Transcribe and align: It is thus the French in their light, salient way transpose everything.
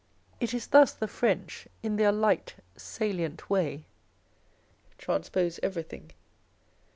It 0.39 0.55
is 0.55 0.65
thus 0.65 0.93
the 0.93 1.07
French 1.07 1.67
in 1.83 1.95
their 1.95 2.11
light, 2.11 2.55
salient 2.75 3.51
way 3.51 3.85
transpose 4.97 5.59
everything. 5.61 6.11